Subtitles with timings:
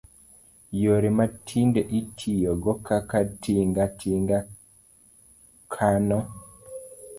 [0.81, 4.39] Yore ma tinde itiyogo kaka tinga tinga,
[5.73, 6.19] kano